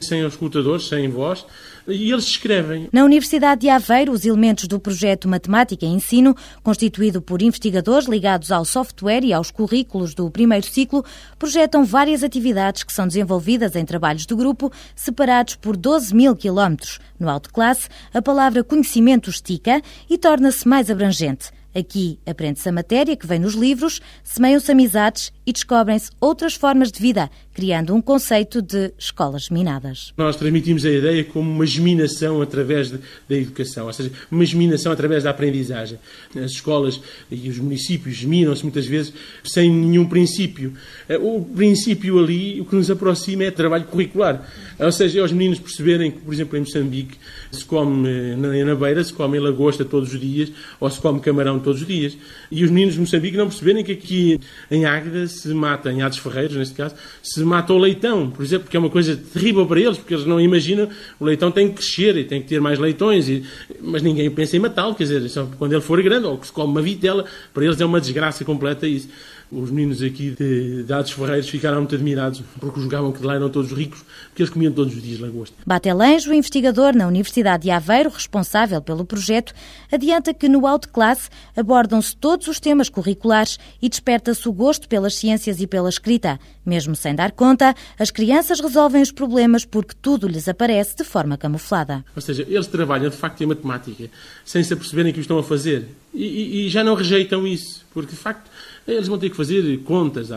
sem 0.00 0.24
os 0.24 0.32
escutadores, 0.32 0.88
sem 0.88 1.08
voz, 1.08 1.44
e 1.86 2.10
eles 2.10 2.24
escrevem. 2.24 2.88
Na 2.92 3.04
Universidade 3.04 3.62
de 3.62 3.68
Aveiro, 3.68 4.12
os 4.12 4.24
elementos 4.24 4.66
do 4.66 4.80
projeto 4.80 5.28
Matemática 5.28 5.84
e 5.84 5.88
Ensino, 5.88 6.34
constituído 6.62 7.20
por 7.20 7.42
investigadores 7.42 8.08
ligados 8.08 8.50
ao 8.50 8.64
software 8.64 9.24
e 9.24 9.32
aos 9.32 9.50
currículos 9.50 10.14
do 10.14 10.30
primeiro 10.30 10.66
ciclo, 10.66 11.04
projetam 11.38 11.84
várias 11.84 12.22
atividades 12.22 12.82
que 12.82 12.92
são 12.92 13.06
desenvolvidas 13.06 13.76
em 13.76 13.84
trabalhos 13.84 14.26
de 14.26 14.34
grupo, 14.34 14.72
separados 14.94 15.56
por 15.56 15.76
12 15.76 16.14
mil 16.14 16.34
quilómetros. 16.34 16.98
No 17.18 17.28
alto 17.28 17.52
classe, 17.52 17.88
a 18.14 18.22
palavra 18.22 18.64
conhecimento 18.64 19.28
estica 19.28 19.82
e 20.08 20.16
torna-se 20.16 20.66
mais 20.66 20.90
abrangente. 20.90 21.59
Aqui 21.74 22.18
aprende-se 22.26 22.68
a 22.68 22.72
matéria 22.72 23.16
que 23.16 23.26
vem 23.26 23.38
nos 23.38 23.54
livros, 23.54 24.00
semeiam-se 24.24 24.72
amizades 24.72 25.32
e 25.46 25.52
descobrem-se 25.52 26.10
outras 26.20 26.54
formas 26.54 26.90
de 26.90 27.00
vida, 27.00 27.30
criando 27.54 27.94
um 27.94 28.02
conceito 28.02 28.60
de 28.60 28.92
escolas 28.98 29.48
minadas. 29.50 30.12
Nós 30.16 30.34
transmitimos 30.34 30.84
a 30.84 30.90
ideia 30.90 31.22
como 31.22 31.48
uma 31.48 31.66
geminação 31.66 32.42
através 32.42 32.90
de, 32.90 32.98
da 33.28 33.36
educação, 33.36 33.86
ou 33.86 33.92
seja, 33.92 34.10
uma 34.30 34.44
geminação 34.44 34.90
através 34.90 35.22
da 35.22 35.30
aprendizagem. 35.30 35.98
As 36.34 36.52
escolas 36.52 37.00
e 37.30 37.48
os 37.48 37.58
municípios 37.58 38.16
geminam-se 38.16 38.64
muitas 38.64 38.86
vezes 38.86 39.12
sem 39.44 39.70
nenhum 39.70 40.08
princípio. 40.08 40.74
Eh, 41.08 41.18
o 41.18 41.40
princípio 41.40 42.18
ali, 42.18 42.60
o 42.60 42.64
que 42.64 42.74
nos 42.74 42.90
aproxima 42.90 43.44
é 43.44 43.50
trabalho 43.52 43.84
curricular. 43.84 44.44
Ou 44.76 44.90
seja, 44.90 45.20
é 45.20 45.22
os 45.22 45.30
meninos 45.30 45.60
perceberem 45.60 46.10
que, 46.10 46.18
por 46.18 46.34
exemplo, 46.34 46.56
em 46.56 46.60
Moçambique 46.60 47.16
se 47.52 47.64
come 47.64 48.08
eh, 48.08 48.64
na 48.64 48.74
beira, 48.74 49.04
se 49.04 49.12
come 49.12 49.38
lagosta 49.38 49.84
todos 49.84 50.12
os 50.12 50.20
dias, 50.20 50.50
ou 50.80 50.90
se 50.90 51.00
come 51.00 51.20
camarão 51.20 51.59
todos 51.60 51.80
os 51.80 51.86
dias. 51.86 52.16
E 52.50 52.64
os 52.64 52.70
meninos 52.70 52.94
de 52.94 53.00
Moçambique 53.00 53.36
não 53.36 53.46
perceberem 53.46 53.84
que 53.84 53.92
aqui 53.92 54.40
em 54.70 54.84
Águeda 54.84 55.26
se 55.26 55.48
mata, 55.54 55.92
em 55.92 56.02
Hades 56.02 56.18
Ferreiros, 56.18 56.56
neste 56.56 56.74
caso, 56.74 56.94
se 57.22 57.40
mata 57.42 57.72
o 57.72 57.78
leitão, 57.78 58.30
por 58.30 58.44
exemplo, 58.44 58.68
que 58.68 58.76
é 58.76 58.80
uma 58.80 58.90
coisa 58.90 59.16
terrível 59.16 59.66
para 59.66 59.80
eles, 59.80 59.98
porque 59.98 60.14
eles 60.14 60.26
não 60.26 60.40
imaginam, 60.40 60.88
o 61.18 61.24
leitão 61.24 61.50
tem 61.50 61.68
que 61.68 61.74
crescer 61.74 62.16
e 62.16 62.24
tem 62.24 62.42
que 62.42 62.48
ter 62.48 62.60
mais 62.60 62.78
leitões, 62.78 63.28
e, 63.28 63.44
mas 63.80 64.02
ninguém 64.02 64.30
pensa 64.30 64.56
em 64.56 64.60
matá-lo, 64.60 64.94
quer 64.94 65.04
dizer, 65.04 65.28
só 65.28 65.48
quando 65.58 65.72
ele 65.72 65.80
for 65.80 66.02
grande, 66.02 66.26
ou 66.26 66.38
que 66.38 66.46
se 66.46 66.52
come 66.52 66.70
uma 66.70 66.82
vitela, 66.82 67.24
para 67.52 67.64
eles 67.64 67.80
é 67.80 67.84
uma 67.84 68.00
desgraça 68.00 68.44
completa 68.44 68.86
isso. 68.86 69.08
Os 69.52 69.68
meninos 69.68 70.00
aqui 70.00 70.30
de 70.30 70.84
Dados 70.84 71.10
Ferreiros 71.10 71.48
ficaram 71.48 71.78
muito 71.78 71.96
admirados 71.96 72.40
porque 72.60 72.80
julgavam 72.80 73.10
que 73.10 73.18
de 73.18 73.26
lá 73.26 73.34
eram 73.34 73.50
todos 73.50 73.72
ricos, 73.72 74.04
porque 74.28 74.42
eles 74.42 74.50
comiam 74.50 74.72
todos 74.72 74.94
os 74.94 75.02
dias 75.02 75.18
lagosta. 75.18 75.56
Batelanjo, 75.66 76.32
investigador 76.32 76.94
na 76.94 77.08
Universidade 77.08 77.64
de 77.64 77.70
Aveiro, 77.70 78.10
responsável 78.10 78.80
pelo 78.80 79.04
projeto, 79.04 79.52
adianta 79.90 80.32
que 80.32 80.48
no 80.48 80.68
Outclass 80.68 81.28
abordam-se 81.60 82.16
todos 82.16 82.48
os 82.48 82.58
temas 82.58 82.88
curriculares 82.88 83.58
e 83.80 83.88
desperta-se 83.88 84.48
o 84.48 84.52
gosto 84.52 84.88
pelas 84.88 85.14
ciências 85.14 85.60
e 85.60 85.66
pela 85.66 85.88
escrita. 85.88 86.40
Mesmo 86.66 86.96
sem 86.96 87.14
dar 87.14 87.32
conta, 87.32 87.74
as 87.98 88.10
crianças 88.10 88.60
resolvem 88.60 89.02
os 89.02 89.12
problemas 89.12 89.64
porque 89.64 89.94
tudo 90.00 90.26
lhes 90.26 90.48
aparece 90.48 90.96
de 90.96 91.04
forma 91.04 91.38
camuflada. 91.38 92.04
Ou 92.16 92.22
seja, 92.22 92.44
eles 92.48 92.66
trabalham 92.66 93.10
de 93.10 93.16
facto 93.16 93.42
em 93.42 93.46
matemática, 93.46 94.10
sem 94.44 94.62
se 94.62 94.72
aperceberem 94.72 95.12
que 95.12 95.20
o 95.20 95.22
estão 95.22 95.38
a 95.38 95.42
fazer. 95.42 95.86
E, 96.12 96.24
e, 96.24 96.66
e 96.66 96.68
já 96.68 96.82
não 96.82 96.94
rejeitam 96.94 97.46
isso, 97.46 97.84
porque 97.92 98.10
de 98.10 98.16
facto 98.16 98.50
eles 98.94 99.08
vão 99.08 99.18
ter 99.18 99.30
que 99.30 99.36
fazer 99.36 99.78
contas, 99.84 100.28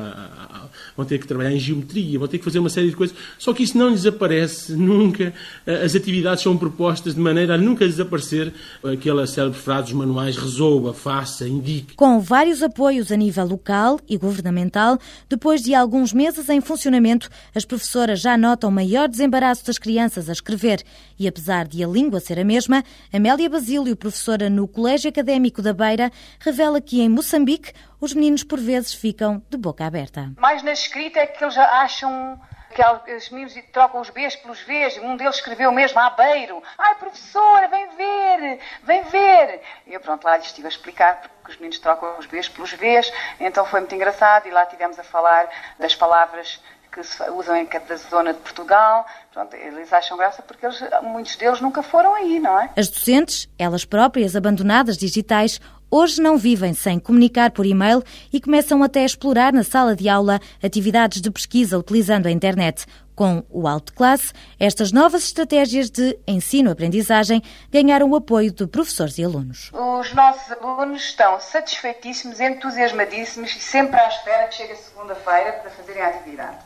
vão 0.95 1.05
ter 1.05 1.19
que 1.19 1.27
trabalhar 1.27 1.51
em 1.51 1.59
geometria, 1.59 2.19
vão 2.19 2.27
ter 2.27 2.37
que 2.37 2.43
fazer 2.43 2.59
uma 2.59 2.69
série 2.69 2.89
de 2.89 2.95
coisas. 2.95 3.15
Só 3.37 3.53
que 3.53 3.63
isso 3.63 3.77
não 3.77 3.89
lhes 3.89 4.05
aparece 4.05 4.73
nunca. 4.73 5.33
As 5.65 5.95
atividades 5.95 6.43
são 6.43 6.57
propostas 6.57 7.15
de 7.15 7.21
maneira 7.21 7.55
a 7.55 7.57
nunca 7.57 7.85
desaparecer 7.85 8.53
aquela 8.83 9.25
célebre 9.27 9.59
frase 9.59 9.87
dos 9.87 9.93
manuais: 9.93 10.37
resolva, 10.37 10.93
faça, 10.93 11.47
indique. 11.47 11.95
Com 11.95 12.19
vários 12.19 12.61
apoios 12.63 13.11
a 13.11 13.15
nível 13.15 13.45
local 13.45 13.99
e 14.07 14.17
governamental, 14.17 14.99
depois 15.29 15.61
de 15.61 15.73
alguns 15.73 16.13
meses 16.13 16.49
em 16.49 16.61
funcionamento, 16.61 17.29
as 17.53 17.65
professoras 17.65 18.19
já 18.19 18.37
notam 18.37 18.71
maior 18.71 19.07
desembaraço 19.07 19.65
das 19.65 19.77
crianças 19.77 20.29
a 20.29 20.33
escrever. 20.33 20.83
E 21.19 21.27
apesar 21.27 21.67
de 21.67 21.83
a 21.83 21.87
língua 21.87 22.19
ser 22.19 22.39
a 22.39 22.43
mesma, 22.43 22.83
Amélia 23.11 23.49
Basílio, 23.49 23.95
professora 23.95 24.49
no 24.49 24.67
Colégio 24.67 25.09
Académico 25.09 25.61
da 25.61 25.73
Beira, 25.73 26.11
revela 26.39 26.81
que 26.81 27.01
em 27.01 27.09
Moçambique 27.09 27.71
os 28.03 28.13
meninos 28.13 28.43
por 28.43 28.59
vezes 28.59 28.93
ficam 28.93 29.41
de 29.49 29.55
boca 29.55 29.85
aberta. 29.85 30.29
Mais 30.37 30.61
na 30.61 30.73
escrita 30.73 31.21
é 31.21 31.25
que 31.25 31.41
eles 31.41 31.57
acham 31.57 32.37
que 32.75 33.13
os 33.13 33.29
meninos 33.29 33.53
trocam 33.71 34.01
os 34.01 34.09
Bs 34.09 34.35
pelos 34.37 34.59
Vs. 34.59 34.97
Um 34.97 35.15
deles 35.15 35.35
escreveu 35.35 35.71
mesmo 35.71 35.97
a 36.01 36.09
beiro. 36.09 36.61
Ai, 36.77 36.95
professora, 36.95 37.69
vem 37.69 37.87
ver, 37.95 38.59
vem 38.83 39.03
ver. 39.03 39.61
E 39.87 39.93
eu, 39.93 40.01
pronto, 40.01 40.25
lá 40.25 40.35
lhes 40.35 40.47
estive 40.47 40.67
a 40.67 40.69
explicar 40.69 41.21
porque 41.21 41.51
os 41.51 41.57
meninos 41.57 41.79
trocam 41.79 42.19
os 42.19 42.25
Bs 42.25 42.49
pelos 42.49 42.73
Vs. 42.73 43.09
Então 43.39 43.65
foi 43.65 43.79
muito 43.79 43.95
engraçado 43.95 44.47
e 44.47 44.51
lá 44.51 44.65
tivemos 44.65 44.99
a 44.99 45.03
falar 45.03 45.47
das 45.79 45.95
palavras 45.95 46.59
que 46.93 47.03
se 47.03 47.27
usam 47.31 47.55
em 47.55 47.65
cada 47.65 47.97
zona 47.97 48.33
de 48.33 48.39
Portugal. 48.39 49.05
Pronto, 49.33 49.55
eles 49.55 49.91
acham 49.91 50.15
graça 50.15 50.43
porque 50.43 50.65
eles, 50.65 50.79
muitos 51.01 51.35
deles 51.35 51.59
nunca 51.59 51.81
foram 51.81 52.13
aí, 52.13 52.39
não 52.39 52.59
é? 52.59 52.69
As 52.77 52.87
docentes, 52.89 53.49
elas 53.57 53.83
próprias 53.83 54.35
abandonadas 54.35 54.95
digitais, 54.97 55.59
hoje 55.93 56.19
não 56.19 56.37
vivem 56.37 56.73
sem 56.73 56.97
comunicar 56.97 57.51
por 57.51 57.67
e-mail 57.67 58.01
e 58.31 58.41
começam 58.41 58.81
até 58.81 59.01
a 59.01 59.05
explorar 59.05 59.53
na 59.53 59.63
sala 59.63 59.95
de 59.95 60.09
aula 60.09 60.39
atividades 60.61 61.21
de 61.21 61.29
pesquisa 61.29 61.77
utilizando 61.77 62.25
a 62.25 62.31
internet. 62.31 62.87
Com 63.15 63.43
o 63.47 63.67
Outclass, 63.67 64.33
estas 64.59 64.91
novas 64.91 65.23
estratégias 65.25 65.91
de 65.91 66.17
ensino-aprendizagem 66.27 67.43
ganharam 67.71 68.09
o 68.09 68.15
apoio 68.15 68.51
de 68.51 68.65
professores 68.65 69.19
e 69.19 69.23
alunos. 69.23 69.69
Os 69.71 70.11
nossos 70.15 70.51
alunos 70.53 71.03
estão 71.03 71.39
satisfeitíssimos, 71.39 72.39
entusiasmadíssimos 72.39 73.55
e 73.55 73.59
sempre 73.59 73.99
à 73.99 74.07
espera 74.07 74.47
que 74.47 74.55
chegue 74.55 74.73
a 74.73 74.77
segunda-feira 74.77 75.53
para 75.53 75.69
fazerem 75.69 76.01
a 76.01 76.07
atividade. 76.07 76.57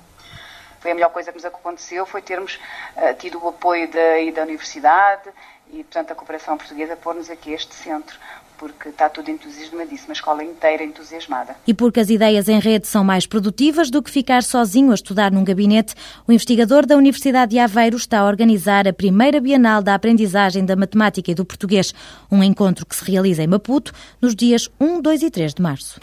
Foi 0.80 0.92
a 0.92 0.96
melhor 0.96 1.10
coisa 1.10 1.32
que 1.32 1.38
nos 1.38 1.44
aconteceu, 1.46 2.06
foi 2.06 2.22
termos 2.22 2.58
uh, 2.96 3.14
tido 3.20 3.44
o 3.44 3.50
apoio 3.50 3.92
da, 3.92 4.32
da 4.34 4.44
Universidade 4.44 5.30
e, 5.74 5.84
portanto, 5.84 6.12
a 6.12 6.16
cooperação 6.16 6.58
portuguesa 6.58 6.96
pôr-nos 6.96 7.30
aqui 7.30 7.52
este 7.52 7.76
centro, 7.76 8.18
porque 8.58 8.90
está 8.90 9.10
tudo 9.10 9.30
entusiasmadíssimo, 9.30 10.12
a 10.12 10.14
escola 10.14 10.44
inteira 10.44 10.84
entusiasmada. 10.84 11.56
E 11.66 11.74
porque 11.74 12.00
as 12.00 12.10
ideias 12.10 12.50
em 12.50 12.60
rede 12.60 12.88
são 12.88 13.04
mais 13.04 13.26
produtivas 13.26 13.90
do 13.90 14.02
que 14.02 14.10
ficar 14.10 14.44
sozinho 14.44 14.92
a 14.92 14.96
estudar 14.96 15.32
num 15.32 15.44
gabinete, 15.44 15.96
o 16.28 16.32
investigador 16.32 16.86
da 16.86 16.98
Universidade 16.98 17.52
de 17.52 17.60
Aveiro 17.60 17.98
está 17.98 18.20
a 18.20 18.26
organizar 18.26 18.88
a 18.88 18.94
primeira 18.94 19.40
Bienal 19.40 19.82
da 19.82 19.96
Aprendizagem 19.96 20.66
da 20.66 20.76
Matemática 20.76 21.32
e 21.32 21.36
do 21.36 21.46
Português, 21.46 21.94
um 22.32 22.44
encontro 22.44 22.86
que 22.86 22.96
se 22.96 23.10
realiza 23.10 23.44
em 23.44 23.48
Maputo 23.48 23.94
nos 24.22 24.36
dias 24.36 24.70
1, 24.80 25.02
2 25.02 25.24
e 25.24 25.30
3 25.30 25.54
de 25.54 25.62
março. 25.62 26.00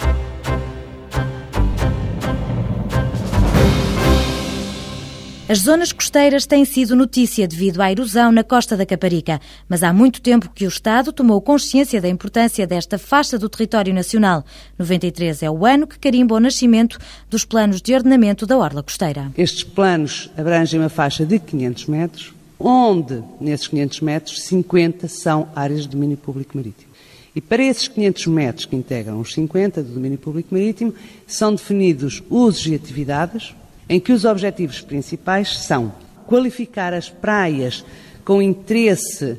As 5.47 5.59
zonas 5.59 5.93
costeiras 5.93 6.47
têm 6.47 6.65
sido 6.65 6.97
notícia 6.97 7.47
devido 7.47 7.83
à 7.83 7.93
erosão 7.93 8.33
na 8.33 8.43
costa 8.43 8.79
da 8.79 8.87
Caparica, 8.87 9.39
mas 9.69 9.83
há 9.83 9.93
muito 9.93 10.23
tempo 10.23 10.49
que 10.55 10.65
o 10.65 10.69
Estado 10.69 11.13
tomou 11.13 11.39
consciência 11.39 12.01
da 12.01 12.09
importância 12.09 12.67
desta 12.67 12.97
faixa 12.97 13.39
do 13.39 13.47
território 13.47 13.93
nacional. 13.93 14.43
93 14.79 15.43
é 15.43 15.51
o 15.51 15.67
ano 15.67 15.87
que 15.87 15.99
carimba 15.99 16.35
o 16.35 16.41
nascimento 16.41 16.99
dos 17.29 17.45
planos 17.45 17.83
de 17.83 17.95
ordenamento 17.95 18.47
da 18.47 18.57
orla 18.57 18.83
costeira. 18.83 19.31
Estes 19.37 19.63
planos 19.63 20.31
abrangem 20.35 20.81
uma 20.81 20.89
faixa 20.89 21.27
de 21.27 21.39
500 21.39 21.87
metros, 21.89 22.33
onde, 22.59 23.23
nesses 23.39 23.69
500 23.69 24.01
metros, 24.01 24.43
50 24.45 25.09
são 25.09 25.47
áreas 25.55 25.83
de 25.83 25.89
domínio 25.89 26.17
público 26.17 26.57
marítimo. 26.57 26.91
E 27.37 27.41
para 27.43 27.63
esses 27.63 27.87
500 27.87 28.29
metros 28.29 28.65
que 28.65 28.77
integram 28.77 29.21
os 29.21 29.35
50 29.35 29.83
do 29.83 29.93
domínio 29.93 30.17
público 30.17 30.55
marítimo, 30.55 30.95
são 31.27 31.55
definidos 31.55 32.23
usos 32.31 32.67
e 32.67 32.75
atividades, 32.75 33.55
em 33.89 34.01
que 34.01 34.13
os 34.13 34.25
objetivos 34.25 34.81
principais 34.81 35.59
são 35.59 35.93
qualificar 36.27 36.95
as 36.95 37.11
praias 37.11 37.85
com 38.25 38.41
interesse 38.41 39.39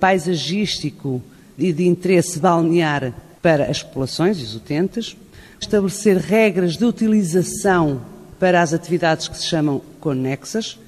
paisagístico 0.00 1.22
e 1.58 1.72
de 1.72 1.86
interesse 1.86 2.38
balnear 2.38 3.12
para 3.42 3.70
as 3.70 3.82
populações 3.82 4.38
e 4.38 4.42
os 4.42 4.54
utentes, 4.54 5.16
estabelecer 5.60 6.16
regras 6.16 6.76
de 6.76 6.84
utilização 6.84 8.00
para 8.38 8.60
as 8.62 8.72
atividades 8.72 9.28
que 9.28 9.36
se 9.36 9.46
chamam 9.46 9.80
conexas, 10.00 10.78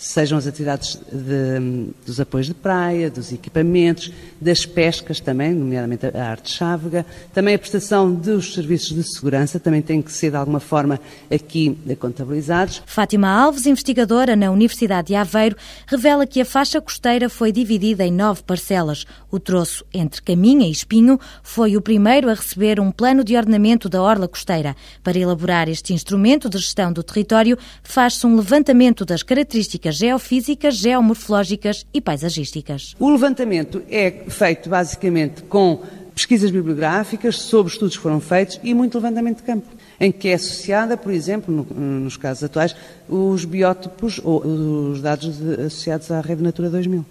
sejam 0.00 0.38
as 0.38 0.46
atividades 0.46 0.98
de, 1.12 1.92
dos 2.06 2.18
apoios 2.18 2.46
de 2.46 2.54
praia, 2.54 3.10
dos 3.10 3.32
equipamentos, 3.32 4.10
das 4.40 4.64
pescas 4.64 5.20
também, 5.20 5.52
nomeadamente 5.52 6.06
a 6.06 6.30
arte 6.30 6.50
chávega, 6.50 7.04
também 7.34 7.54
a 7.54 7.58
prestação 7.58 8.10
dos 8.10 8.54
serviços 8.54 8.94
de 8.96 9.02
segurança 9.02 9.60
também 9.60 9.82
tem 9.82 10.00
que 10.00 10.10
ser 10.10 10.30
de 10.30 10.36
alguma 10.36 10.58
forma 10.58 10.98
aqui 11.30 11.76
contabilizados. 11.98 12.82
Fátima 12.86 13.28
Alves, 13.28 13.66
investigadora 13.66 14.34
na 14.34 14.50
Universidade 14.50 15.08
de 15.08 15.14
Aveiro, 15.14 15.56
revela 15.86 16.26
que 16.26 16.40
a 16.40 16.46
faixa 16.46 16.80
costeira 16.80 17.28
foi 17.28 17.52
dividida 17.52 18.02
em 18.04 18.10
nove 18.10 18.42
parcelas. 18.42 19.04
O 19.30 19.38
troço 19.38 19.84
entre 19.92 20.22
Caminha 20.22 20.66
e 20.66 20.70
Espinho 20.70 21.20
foi 21.42 21.76
o 21.76 21.82
primeiro 21.82 22.30
a 22.30 22.34
receber 22.34 22.80
um 22.80 22.90
plano 22.90 23.22
de 23.22 23.36
ordenamento 23.36 23.86
da 23.86 24.00
orla 24.00 24.26
costeira. 24.26 24.74
Para 25.04 25.18
elaborar 25.18 25.68
este 25.68 25.92
instrumento 25.92 26.48
de 26.48 26.56
gestão 26.56 26.90
do 26.90 27.02
território, 27.02 27.58
faz-se 27.82 28.26
um 28.26 28.34
levantamento 28.34 29.04
das 29.04 29.22
características 29.22 29.89
geofísicas, 29.94 30.76
geomorfológicas 30.76 31.86
e 31.92 32.00
paisagísticas. 32.00 32.94
O 32.98 33.10
levantamento 33.10 33.82
é 33.90 34.24
feito 34.28 34.68
basicamente 34.68 35.42
com 35.42 35.80
pesquisas 36.14 36.50
bibliográficas 36.50 37.36
sobre 37.36 37.72
estudos 37.72 37.96
que 37.96 38.02
foram 38.02 38.20
feitos 38.20 38.60
e 38.62 38.74
muito 38.74 38.96
levantamento 38.96 39.38
de 39.38 39.42
campo, 39.42 39.66
em 39.98 40.12
que 40.12 40.28
é 40.28 40.34
associada, 40.34 40.96
por 40.96 41.12
exemplo, 41.12 41.54
no, 41.54 42.00
nos 42.00 42.16
casos 42.16 42.44
atuais, 42.44 42.76
os 43.08 43.44
biótopos 43.44 44.20
ou 44.22 44.44
os 44.44 45.00
dados 45.00 45.38
de, 45.38 45.62
associados 45.62 46.10
à 46.10 46.20
Rede 46.20 46.42
Natura 46.42 46.68
2000. 46.68 47.04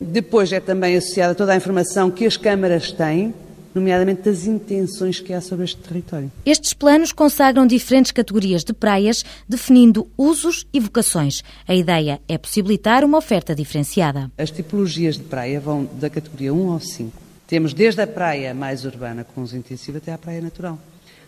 Depois 0.00 0.52
é 0.52 0.58
também 0.58 0.96
associada 0.96 1.34
toda 1.34 1.52
a 1.52 1.56
informação 1.56 2.10
que 2.10 2.26
as 2.26 2.36
câmaras 2.36 2.90
têm 2.90 3.32
nomeadamente 3.74 4.22
das 4.22 4.46
intenções 4.46 5.20
que 5.20 5.32
há 5.32 5.40
sobre 5.40 5.64
este 5.64 5.78
território. 5.78 6.30
Estes 6.44 6.72
planos 6.72 7.12
consagram 7.12 7.66
diferentes 7.66 8.12
categorias 8.12 8.64
de 8.64 8.72
praias, 8.72 9.24
definindo 9.48 10.08
usos 10.16 10.66
e 10.72 10.80
vocações. 10.80 11.42
A 11.66 11.74
ideia 11.74 12.20
é 12.28 12.36
possibilitar 12.36 13.04
uma 13.04 13.18
oferta 13.18 13.54
diferenciada. 13.54 14.30
As 14.36 14.50
tipologias 14.50 15.16
de 15.16 15.24
praia 15.24 15.60
vão 15.60 15.88
da 15.98 16.10
categoria 16.10 16.52
1 16.52 16.72
ao 16.72 16.80
5. 16.80 17.22
Temos 17.46 17.74
desde 17.74 18.00
a 18.00 18.06
praia 18.06 18.54
mais 18.54 18.84
urbana 18.84 19.24
com 19.24 19.42
uso 19.42 19.56
intensivo 19.56 19.98
até 19.98 20.12
à 20.12 20.18
praia 20.18 20.40
natural. 20.40 20.78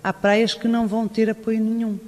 Há 0.03 0.13
praias 0.13 0.55
que 0.55 0.69
não 0.69 0.87
vão 0.87 1.09
ter 1.09 1.31
apoio 1.31 1.63
nenhum. 1.63 1.99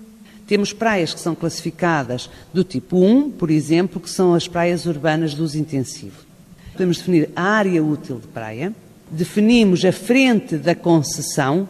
Temos 0.47 0.73
praias 0.73 1.13
que 1.13 1.21
são 1.21 1.35
classificadas 1.35 2.31
do 2.53 2.63
tipo 2.63 2.99
1, 2.99 3.33
por 3.33 3.51
exemplo, 3.51 4.01
que 4.01 4.09
são 4.09 4.33
as 4.33 4.47
praias 4.47 4.87
urbanas 4.87 5.35
de 5.35 5.43
uso 5.43 5.59
intensivo. 5.59 6.25
Podemos 6.73 6.99
definir 6.99 7.31
a 7.35 7.43
área 7.43 7.83
útil 7.83 8.21
de 8.21 8.29
praia, 8.29 8.73
definimos 9.11 9.85
a 9.85 9.93
frente 9.93 10.57
da 10.57 10.75
concessão, 10.75 11.69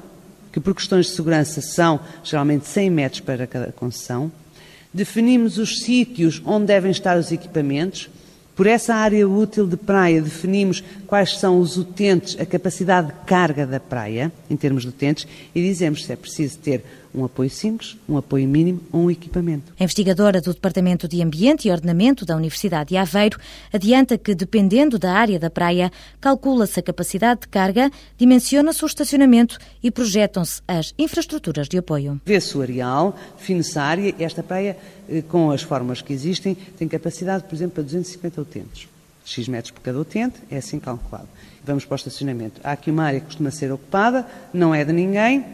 que 0.53 0.61
por 0.61 0.75
questões 0.75 1.07
de 1.07 1.13
segurança 1.13 1.61
são 1.61 2.01
geralmente 2.25 2.67
100 2.67 2.91
metros 2.91 3.21
para 3.21 3.47
cada 3.47 3.73
concessão, 3.73 4.33
definimos 4.93 5.59
os 5.59 5.81
sítios 5.81 6.41
onde 6.45 6.67
devem 6.67 6.91
estar 6.91 7.19
os 7.19 7.31
equipamentos, 7.31 8.09
por 8.57 8.67
essa 8.67 8.95
área 8.95 9.29
útil 9.29 9.67
de 9.67 9.77
praia 9.77 10.23
definimos 10.23 10.83
quais 11.07 11.39
são 11.39 11.61
os 11.61 11.77
utentes, 11.77 12.41
a 12.41 12.47
capacidade 12.47 13.09
de 13.09 13.15
carga 13.27 13.67
da 13.67 13.79
praia, 13.79 14.33
em 14.49 14.57
termos 14.57 14.83
de 14.83 14.89
utentes, 14.89 15.27
e 15.55 15.63
dizemos 15.63 16.07
se 16.07 16.13
é 16.13 16.17
preciso 16.17 16.57
ter 16.59 16.83
um 17.17 17.25
apoio 17.25 17.49
simples, 17.49 17.97
um 18.09 18.17
apoio 18.17 18.47
mínimo 18.47 18.81
ou 18.93 19.03
um 19.03 19.11
equipamento. 19.11 19.73
A 19.81 19.83
investigadora 19.83 20.41
do 20.41 20.53
Departamento 20.53 21.09
de 21.09 21.23
Ambiente 21.23 21.67
e 21.67 21.71
Ordenamento 21.71 22.27
da 22.27 22.37
Universidade 22.37 22.91
de 22.91 22.97
Aveiro 22.97 23.39
adianta 23.73 24.19
que, 24.19 24.35
dependendo 24.35 24.99
da 24.99 25.13
área 25.13 25.39
da 25.39 25.49
praia, 25.49 25.91
calcula-se 26.21 26.79
a 26.79 26.83
capacidade 26.83 27.41
de 27.41 27.49
carga, 27.49 27.91
dimensiona-se 28.19 28.85
o 28.85 28.87
estacionamento 28.87 29.59
e 29.83 29.91
projetam-se 29.91 30.61
as 30.69 30.93
infraestruturas 30.99 31.69
de 31.69 31.79
apoio. 31.79 32.21
Vê-se 32.25 32.57
o 32.57 32.63
areal, 32.63 33.19
define-se 33.37 33.79
a 33.79 33.83
área. 33.83 34.15
Esta 34.19 34.43
praia, 34.43 34.77
eh, 35.09 35.23
com 35.23 35.51
as 35.51 35.63
formas 35.63 36.03
que 36.03 36.13
existem, 36.13 36.55
tem 36.55 36.87
capacidade, 36.87 37.45
por 37.45 37.55
exemplo, 37.55 37.75
para 37.75 37.85
250 37.85 38.41
utentes. 38.41 38.89
X 39.25 39.49
metros 39.49 39.73
por 39.73 39.81
cada 39.81 39.99
utente, 39.99 40.37
é 40.51 40.59
assim 40.59 40.79
calculado. 40.79 41.29
Vamos 41.65 41.85
para 41.85 41.95
o 41.95 41.97
estacionamento. 41.97 42.61
Há 42.63 42.73
aqui 42.73 42.93
uma 42.93 43.05
área 43.05 43.19
que 43.19 43.27
costuma 43.27 43.51
ser 43.51 43.73
ocupada, 43.73 44.25
não 44.55 44.73
é 44.73 44.85
de 44.85 44.93
ninguém, 44.93 45.45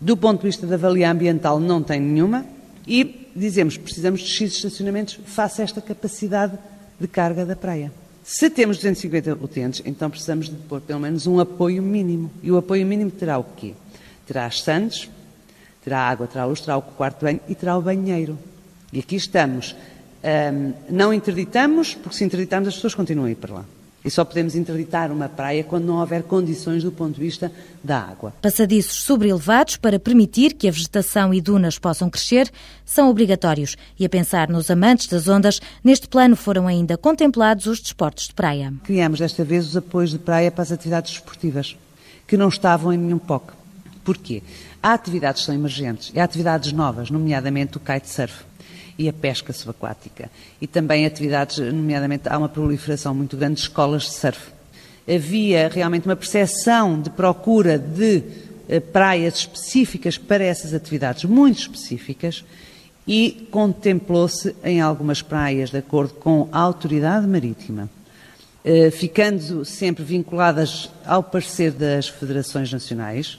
do 0.00 0.16
ponto 0.16 0.40
de 0.40 0.46
vista 0.46 0.66
da 0.66 0.74
avalia 0.74 1.10
ambiental, 1.10 1.58
não 1.58 1.82
tem 1.82 2.00
nenhuma. 2.00 2.44
E 2.86 3.28
dizemos 3.34 3.76
precisamos 3.76 4.20
de 4.20 4.28
X 4.28 4.54
estacionamentos 4.54 5.18
face 5.24 5.60
a 5.60 5.64
esta 5.64 5.80
capacidade 5.80 6.58
de 6.98 7.06
carga 7.06 7.44
da 7.44 7.56
praia. 7.56 7.92
Se 8.22 8.50
temos 8.50 8.78
250 8.78 9.34
utentes, 9.34 9.82
então 9.84 10.10
precisamos 10.10 10.48
de 10.48 10.56
pôr 10.56 10.80
pelo 10.80 10.98
menos 10.98 11.26
um 11.26 11.38
apoio 11.38 11.82
mínimo. 11.82 12.30
E 12.42 12.50
o 12.50 12.56
apoio 12.56 12.84
mínimo 12.84 13.10
terá 13.10 13.38
o 13.38 13.44
quê? 13.44 13.74
Terá 14.26 14.46
as 14.46 14.62
sandes, 14.62 15.08
terá 15.84 16.00
água, 16.00 16.26
terá 16.26 16.44
luz, 16.44 16.60
terá 16.60 16.76
o 16.76 16.82
quarto 16.82 17.24
banho 17.24 17.40
e 17.48 17.54
terá 17.54 17.78
o 17.78 17.82
banheiro. 17.82 18.36
E 18.92 18.98
aqui 18.98 19.14
estamos. 19.14 19.76
Um, 20.24 20.72
não 20.90 21.14
interditamos, 21.14 21.94
porque 21.94 22.16
se 22.16 22.24
interditarmos 22.24 22.68
as 22.68 22.74
pessoas 22.74 22.94
continuam 22.94 23.28
a 23.28 23.30
ir 23.30 23.36
para 23.36 23.54
lá. 23.54 23.64
E 24.06 24.10
só 24.10 24.24
podemos 24.24 24.54
interditar 24.54 25.10
uma 25.10 25.28
praia 25.28 25.64
quando 25.64 25.86
não 25.86 25.98
houver 25.98 26.22
condições 26.22 26.84
do 26.84 26.92
ponto 26.92 27.16
de 27.16 27.20
vista 27.20 27.50
da 27.82 27.98
água. 27.98 28.32
Passadiços 28.40 29.02
sobrelevados 29.02 29.76
para 29.76 29.98
permitir 29.98 30.54
que 30.54 30.68
a 30.68 30.70
vegetação 30.70 31.34
e 31.34 31.40
dunas 31.40 31.76
possam 31.76 32.08
crescer 32.08 32.48
são 32.84 33.10
obrigatórios. 33.10 33.76
E 33.98 34.06
a 34.06 34.08
pensar 34.08 34.48
nos 34.48 34.70
amantes 34.70 35.08
das 35.08 35.26
ondas, 35.26 35.60
neste 35.82 36.06
plano 36.06 36.36
foram 36.36 36.68
ainda 36.68 36.96
contemplados 36.96 37.66
os 37.66 37.80
desportos 37.80 38.28
de 38.28 38.34
praia. 38.34 38.72
Criamos 38.84 39.18
desta 39.18 39.42
vez 39.42 39.66
os 39.66 39.76
apoios 39.76 40.12
de 40.12 40.18
praia 40.18 40.52
para 40.52 40.62
as 40.62 40.70
atividades 40.70 41.10
esportivas, 41.10 41.76
que 42.28 42.36
não 42.36 42.48
estavam 42.48 42.92
em 42.92 42.98
nenhum 42.98 43.18
POC. 43.18 43.54
Porquê? 44.04 44.40
Há 44.80 44.92
atividades 44.92 45.40
que 45.40 45.46
são 45.46 45.54
emergentes 45.56 46.12
e 46.14 46.20
há 46.20 46.24
atividades 46.24 46.70
novas, 46.70 47.10
nomeadamente 47.10 47.76
o 47.76 47.80
kitesurf 47.80 48.44
e 48.98 49.08
a 49.08 49.12
pesca 49.12 49.52
subaquática. 49.52 50.30
E 50.60 50.66
também 50.66 51.06
atividades, 51.06 51.58
nomeadamente, 51.58 52.28
há 52.28 52.38
uma 52.38 52.48
proliferação 52.48 53.14
muito 53.14 53.36
grande 53.36 53.56
de 53.56 53.60
escolas 53.62 54.04
de 54.04 54.14
surf. 54.14 54.40
Havia 55.08 55.68
realmente 55.68 56.06
uma 56.06 56.16
percepção 56.16 57.00
de 57.00 57.10
procura 57.10 57.78
de 57.78 58.22
eh, 58.68 58.80
praias 58.80 59.36
específicas 59.36 60.18
para 60.18 60.42
essas 60.42 60.74
atividades, 60.74 61.24
muito 61.24 61.60
específicas, 61.60 62.44
e 63.06 63.46
contemplou-se 63.50 64.56
em 64.64 64.80
algumas 64.80 65.22
praias, 65.22 65.70
de 65.70 65.78
acordo 65.78 66.14
com 66.14 66.48
a 66.50 66.58
autoridade 66.58 67.26
marítima, 67.26 67.88
eh, 68.64 68.90
ficando 68.90 69.64
sempre 69.64 70.02
vinculadas 70.02 70.90
ao 71.04 71.22
parecer 71.22 71.70
das 71.70 72.08
federações 72.08 72.72
nacionais, 72.72 73.38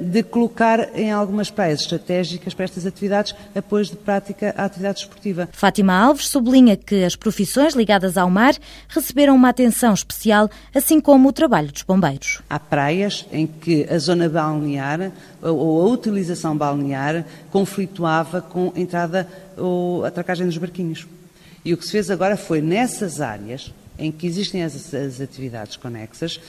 de 0.00 0.22
colocar 0.22 0.96
em 0.96 1.10
algumas 1.10 1.50
praias 1.50 1.80
estratégicas 1.80 2.54
para 2.54 2.64
estas 2.64 2.86
atividades 2.86 3.34
apoios 3.54 3.90
de 3.90 3.96
prática 3.96 4.54
à 4.56 4.64
atividade 4.64 5.00
esportiva. 5.00 5.48
Fátima 5.52 5.92
Alves 5.92 6.28
sublinha 6.28 6.76
que 6.76 7.04
as 7.04 7.16
profissões 7.16 7.74
ligadas 7.74 8.16
ao 8.16 8.30
mar 8.30 8.54
receberam 8.88 9.34
uma 9.34 9.48
atenção 9.48 9.92
especial, 9.92 10.48
assim 10.74 11.00
como 11.00 11.28
o 11.28 11.32
trabalho 11.32 11.72
dos 11.72 11.82
bombeiros. 11.82 12.40
Há 12.48 12.58
praias 12.58 13.26
em 13.32 13.46
que 13.46 13.86
a 13.90 13.98
zona 13.98 14.28
balnear 14.28 15.10
ou 15.42 15.82
a 15.82 15.86
utilização 15.86 16.56
balnear 16.56 17.24
conflituava 17.50 18.40
com 18.40 18.72
a 18.74 18.80
entrada 18.80 19.28
ou 19.56 20.04
a 20.04 20.08
atracagem 20.08 20.46
dos 20.46 20.58
barquinhos. 20.58 21.06
E 21.64 21.74
o 21.74 21.76
que 21.76 21.84
se 21.84 21.92
fez 21.92 22.10
agora 22.10 22.36
foi 22.36 22.60
nessas 22.60 23.20
áreas 23.20 23.72
em 23.98 24.12
que 24.12 24.26
existem 24.26 24.62
as, 24.62 24.94
as 24.94 25.20
atividades 25.20 25.76
conexas, 25.76 26.40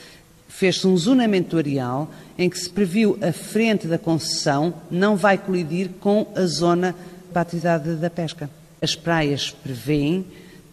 fez-se 0.48 0.88
um 0.88 0.98
zonamento 0.98 1.58
areal 1.58 2.10
em 2.38 2.50
que 2.50 2.58
se 2.58 2.70
previu 2.70 3.18
a 3.22 3.32
frente 3.32 3.88
da 3.88 3.98
concessão 3.98 4.74
não 4.90 5.16
vai 5.16 5.38
colidir 5.38 5.90
com 6.00 6.28
a 6.36 6.46
zona 6.46 6.96
para 7.32 7.42
a 7.42 7.44
atividade 7.44 7.96
da 7.96 8.10
pesca. 8.10 8.50
As 8.82 8.96
praias 8.96 9.52
prevêem 9.52 10.26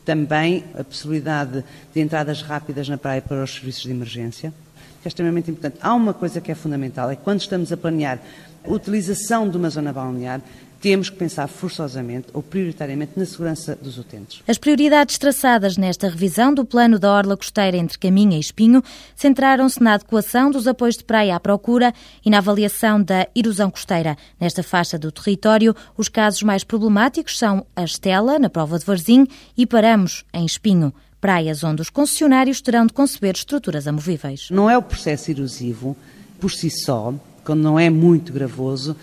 também 0.05 0.65
a 0.79 0.85
possibilidade 0.85 1.65
de 1.93 2.01
entradas 2.01 2.43
rápidas 2.43 2.89
na 2.89 2.99
praia 2.99 3.23
para 3.23 3.43
os 3.43 3.55
serviços 3.55 3.83
de 3.83 3.91
emergência, 3.91 4.53
que 5.01 5.07
é 5.07 5.09
extremamente 5.09 5.51
importante. 5.51 5.79
Há 5.81 5.95
uma 5.95 6.13
coisa 6.13 6.41
que 6.41 6.53
é 6.53 6.55
fundamental, 6.55 7.11
é 7.11 7.17
que 7.17 7.23
quando 7.23 7.41
estamos 7.41 7.73
a 7.73 7.77
planear 7.77 8.21
a 8.65 8.71
utilização 8.71 9.49
de 9.49 9.57
uma 9.57 9.71
zona 9.71 9.93
balnear, 9.93 10.41
temos 10.85 11.09
que 11.09 11.17
pensar 11.17 11.49
forçosamente 11.49 12.27
ou 12.35 12.43
prioritariamente 12.43 13.13
na 13.17 13.25
segurança 13.25 13.75
dos 13.75 13.97
utentes. 13.97 14.43
As 14.47 14.59
prioridades 14.59 15.17
traçadas 15.17 15.79
nesta 15.79 16.11
revisão 16.11 16.53
do 16.53 16.63
plano 16.63 16.99
da 16.99 17.11
Orla 17.11 17.39
Costeira 17.39 17.79
entre 17.79 17.99
Caminha 17.99 18.37
e 18.37 18.41
Espinho 18.41 18.83
centraram-se 19.17 19.83
na 19.83 19.95
adequação 19.95 20.51
dos 20.51 20.69
apoios 20.69 20.99
de 20.99 21.05
praia 21.05 21.37
à 21.37 21.41
procura 21.41 21.95
e 22.23 22.29
na 22.29 22.37
avaliação 22.37 23.03
da 23.03 23.27
erosão 23.35 23.71
costeira. 23.71 24.15
Nesta 24.39 24.63
faixa 24.63 24.99
do 24.99 25.11
território, 25.11 25.75
os 25.97 26.11
casos 26.11 26.43
mais 26.43 26.63
problemáticos 26.63 27.39
são 27.39 27.65
a 27.75 27.83
Estela, 27.83 28.39
na 28.39 28.51
prova 28.51 28.79
de 28.79 28.85
Varzim, 28.85 29.27
e 29.57 29.65
Paramos, 29.65 30.23
em 30.35 30.45
Espinho 30.45 30.93
praias 31.19 31.65
onde 31.65 31.81
os 31.81 31.89
concessionários 31.89 32.61
terão 32.61 32.85
de 32.85 32.93
conceber 32.93 33.35
estruturas 33.35 33.89
amovíveis. 33.89 34.49
Não 34.51 34.69
é 34.69 34.77
o 34.77 34.83
processo 34.83 35.31
erosivo 35.31 35.97
por 36.39 36.51
si 36.51 36.69
só, 36.69 37.15
quando 37.43 37.63
não 37.63 37.79
é 37.79 37.89
muito 37.89 38.31
gravoso, 38.31 38.95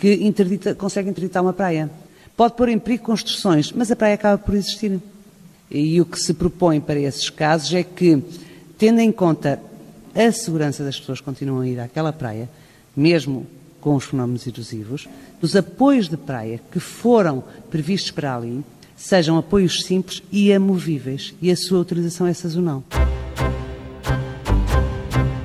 que 0.00 0.14
interdita, 0.24 0.74
consegue 0.74 1.10
interditar 1.10 1.42
uma 1.42 1.52
praia. 1.52 1.90
Pode 2.34 2.54
pôr 2.54 2.70
em 2.70 2.78
perigo 2.78 3.04
construções, 3.04 3.70
mas 3.70 3.90
a 3.90 3.96
praia 3.96 4.14
acaba 4.14 4.38
por 4.38 4.54
existir. 4.54 4.98
E 5.70 6.00
o 6.00 6.06
que 6.06 6.18
se 6.18 6.32
propõe 6.32 6.80
para 6.80 6.98
esses 6.98 7.28
casos 7.28 7.72
é 7.74 7.82
que, 7.82 8.20
tendo 8.78 8.98
em 9.00 9.12
conta 9.12 9.60
a 10.14 10.32
segurança 10.32 10.82
das 10.82 10.98
pessoas 10.98 11.20
que 11.20 11.26
continuam 11.26 11.60
a 11.60 11.68
ir 11.68 11.78
àquela 11.78 12.12
praia, 12.12 12.48
mesmo 12.96 13.46
com 13.78 13.94
os 13.94 14.04
fenómenos 14.04 14.46
erosivos, 14.46 15.06
os 15.42 15.54
apoios 15.54 16.08
de 16.08 16.16
praia 16.16 16.60
que 16.72 16.80
foram 16.80 17.44
previstos 17.70 18.10
para 18.10 18.34
ali 18.34 18.64
sejam 18.96 19.36
apoios 19.36 19.82
simples 19.82 20.22
e 20.32 20.52
amovíveis 20.52 21.34
e 21.40 21.50
a 21.50 21.56
sua 21.56 21.80
utilização 21.80 22.26
é 22.26 22.32
sazonal. 22.32 22.82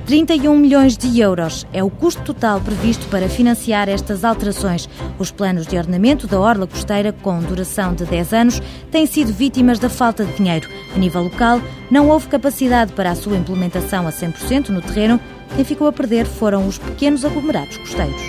31 0.06 0.56
milhões 0.56 0.96
de 0.96 1.18
euros 1.18 1.66
é 1.72 1.82
o 1.82 1.90
custo 1.90 2.22
total 2.22 2.60
previsto 2.60 3.08
para 3.08 3.28
financiar 3.28 3.88
estas 3.88 4.22
alterações. 4.22 4.88
Os 5.18 5.32
planos 5.32 5.66
de 5.66 5.76
ordenamento 5.76 6.28
da 6.28 6.38
Orla 6.38 6.64
Costeira, 6.64 7.12
com 7.12 7.40
duração 7.40 7.92
de 7.92 8.04
10 8.04 8.32
anos, 8.32 8.62
têm 8.88 9.04
sido 9.04 9.32
vítimas 9.32 9.80
da 9.80 9.88
falta 9.88 10.24
de 10.24 10.32
dinheiro. 10.34 10.68
A 10.94 10.98
nível 10.98 11.24
local, 11.24 11.60
não 11.90 12.08
houve 12.08 12.28
capacidade 12.28 12.92
para 12.92 13.10
a 13.10 13.16
sua 13.16 13.36
implementação 13.36 14.06
a 14.06 14.12
100% 14.12 14.68
no 14.68 14.80
terreno. 14.80 15.18
Quem 15.56 15.64
ficou 15.64 15.88
a 15.88 15.92
perder 15.92 16.24
foram 16.24 16.68
os 16.68 16.78
pequenos 16.78 17.24
aglomerados 17.24 17.76
costeiros. 17.76 18.22